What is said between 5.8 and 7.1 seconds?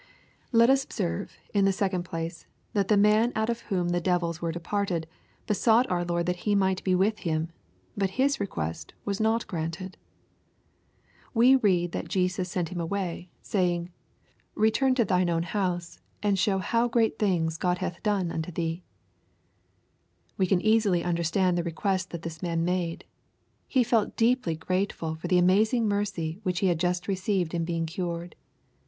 ow J^ord thai he might he